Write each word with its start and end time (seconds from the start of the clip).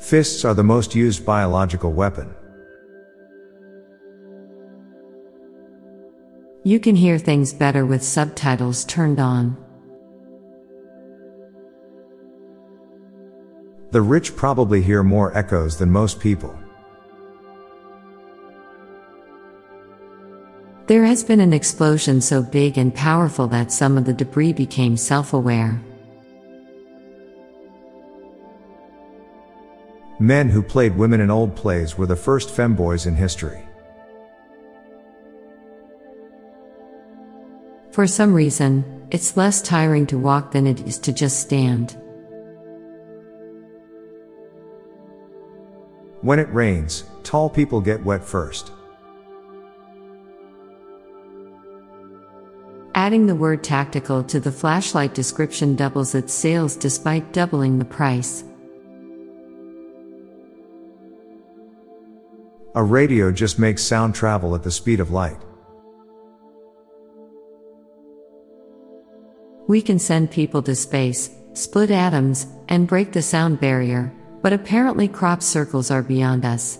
Fists 0.00 0.46
are 0.46 0.54
the 0.54 0.64
most 0.64 0.94
used 0.94 1.26
biological 1.26 1.92
weapon. 1.92 2.34
You 6.64 6.80
can 6.80 6.96
hear 6.96 7.18
things 7.18 7.52
better 7.52 7.84
with 7.84 8.02
subtitles 8.02 8.84
turned 8.86 9.20
on. 9.20 9.56
The 13.90 14.00
rich 14.00 14.34
probably 14.36 14.82
hear 14.82 15.02
more 15.02 15.36
echoes 15.36 15.76
than 15.76 15.90
most 15.90 16.18
people. 16.18 16.58
There 20.86 21.04
has 21.04 21.22
been 21.22 21.40
an 21.40 21.52
explosion 21.52 22.20
so 22.20 22.42
big 22.42 22.78
and 22.78 22.94
powerful 22.94 23.46
that 23.48 23.70
some 23.70 23.98
of 23.98 24.06
the 24.06 24.12
debris 24.12 24.54
became 24.54 24.96
self 24.96 25.34
aware. 25.34 25.80
Men 30.20 30.50
who 30.50 30.62
played 30.62 30.98
women 30.98 31.22
in 31.22 31.30
old 31.30 31.56
plays 31.56 31.96
were 31.96 32.04
the 32.04 32.14
first 32.14 32.50
femboys 32.50 33.06
in 33.06 33.14
history. 33.14 33.66
For 37.90 38.06
some 38.06 38.34
reason, 38.34 39.06
it's 39.10 39.38
less 39.38 39.62
tiring 39.62 40.06
to 40.08 40.18
walk 40.18 40.52
than 40.52 40.66
it 40.66 40.80
is 40.86 40.98
to 41.00 41.12
just 41.12 41.40
stand. 41.40 41.96
When 46.20 46.38
it 46.38 46.52
rains, 46.52 47.04
tall 47.22 47.48
people 47.48 47.80
get 47.80 48.04
wet 48.04 48.22
first. 48.22 48.72
Adding 52.94 53.26
the 53.26 53.34
word 53.34 53.64
tactical 53.64 54.22
to 54.24 54.38
the 54.38 54.52
flashlight 54.52 55.14
description 55.14 55.76
doubles 55.76 56.14
its 56.14 56.34
sales 56.34 56.76
despite 56.76 57.32
doubling 57.32 57.78
the 57.78 57.86
price. 57.86 58.44
A 62.76 62.82
radio 62.84 63.32
just 63.32 63.58
makes 63.58 63.82
sound 63.82 64.14
travel 64.14 64.54
at 64.54 64.62
the 64.62 64.70
speed 64.70 65.00
of 65.00 65.10
light. 65.10 65.38
We 69.66 69.82
can 69.82 69.98
send 69.98 70.30
people 70.30 70.62
to 70.62 70.76
space, 70.76 71.30
split 71.52 71.90
atoms, 71.90 72.46
and 72.68 72.86
break 72.86 73.10
the 73.10 73.22
sound 73.22 73.58
barrier, 73.58 74.12
but 74.40 74.52
apparently 74.52 75.08
crop 75.08 75.42
circles 75.42 75.90
are 75.90 76.02
beyond 76.02 76.44
us. 76.44 76.78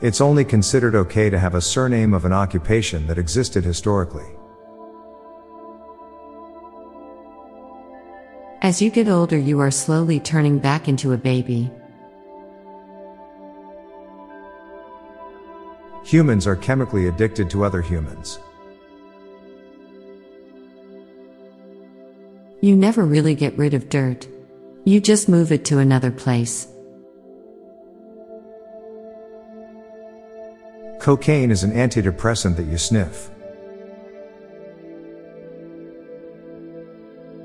It's 0.00 0.20
only 0.20 0.44
considered 0.44 0.96
okay 0.96 1.30
to 1.30 1.38
have 1.38 1.54
a 1.54 1.60
surname 1.60 2.12
of 2.12 2.24
an 2.24 2.32
occupation 2.32 3.06
that 3.06 3.18
existed 3.18 3.62
historically. 3.62 4.26
As 8.62 8.80
you 8.80 8.90
get 8.90 9.08
older, 9.08 9.36
you 9.36 9.58
are 9.58 9.72
slowly 9.72 10.20
turning 10.20 10.60
back 10.60 10.86
into 10.86 11.12
a 11.12 11.16
baby. 11.16 11.68
Humans 16.04 16.46
are 16.46 16.54
chemically 16.54 17.08
addicted 17.08 17.50
to 17.50 17.64
other 17.64 17.82
humans. 17.82 18.38
You 22.60 22.76
never 22.76 23.04
really 23.04 23.34
get 23.34 23.58
rid 23.58 23.74
of 23.74 23.88
dirt. 23.88 24.28
You 24.84 25.00
just 25.00 25.28
move 25.28 25.50
it 25.50 25.64
to 25.64 25.78
another 25.78 26.12
place. 26.12 26.68
Cocaine 31.00 31.50
is 31.50 31.64
an 31.64 31.72
antidepressant 31.72 32.54
that 32.54 32.66
you 32.66 32.78
sniff. 32.78 33.28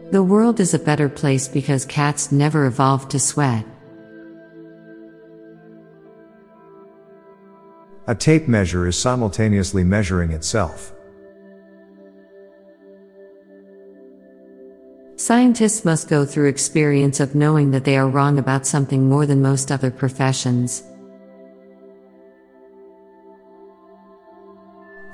The 0.09 0.23
world 0.23 0.61
is 0.61 0.73
a 0.73 0.79
better 0.79 1.09
place 1.09 1.49
because 1.49 1.83
cats 1.85 2.31
never 2.31 2.65
evolved 2.65 3.11
to 3.11 3.19
sweat. 3.19 3.65
A 8.07 8.15
tape 8.15 8.47
measure 8.47 8.87
is 8.87 8.97
simultaneously 8.97 9.83
measuring 9.83 10.31
itself. 10.31 10.93
Scientists 15.17 15.83
must 15.83 16.07
go 16.07 16.25
through 16.25 16.47
experience 16.47 17.19
of 17.19 17.33
knowing 17.33 17.71
that 17.71 17.83
they 17.83 17.97
are 17.97 18.07
wrong 18.07 18.37
about 18.37 18.67
something 18.67 19.09
more 19.09 19.25
than 19.25 19.41
most 19.41 19.73
other 19.73 19.89
professions. 19.89 20.83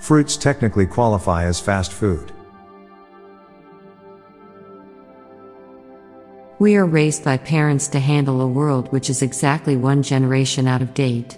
Fruits 0.02 0.36
technically 0.36 0.86
qualify 0.86 1.46
as 1.46 1.62
fast 1.62 1.94
food. 1.94 2.33
We 6.60 6.76
are 6.76 6.86
raised 6.86 7.24
by 7.24 7.38
parents 7.38 7.88
to 7.90 8.00
handle 8.00 8.42
a 8.42 8.48
world 8.48 8.92
which 8.92 9.10
is 9.10 9.22
exactly 9.22 9.76
one 9.76 10.04
generation 10.04 10.68
out 10.68 10.82
of 10.82 10.94
date. 10.94 11.38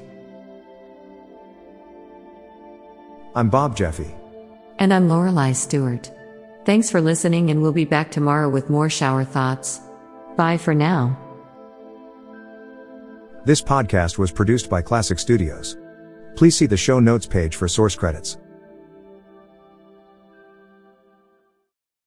I'm 3.34 3.50
Bob 3.50 3.76
Jeffy. 3.76 4.14
And 4.78 4.94
I'm 4.94 5.08
Lorelei 5.08 5.54
Stewart. 5.54 6.12
Thanks 6.66 6.90
for 6.90 7.00
listening, 7.00 7.50
and 7.50 7.62
we'll 7.62 7.72
be 7.72 7.86
back 7.86 8.12
tomorrow 8.12 8.50
with 8.50 8.70
more 8.70 8.90
shower 8.90 9.24
thoughts. 9.24 9.80
Bye 10.36 10.58
for 10.58 10.74
now. 10.74 11.18
This 13.46 13.62
podcast 13.62 14.18
was 14.18 14.32
produced 14.32 14.70
by 14.70 14.82
Klassic 14.82 15.20
Studios. 15.20 15.78
Please 16.36 16.58
see 16.58 16.66
the 16.66 16.76
show 16.76 17.00
notes 17.00 17.26
page 17.26 17.56
for 17.56 17.68
source 17.68 17.96
credits. 17.96 18.38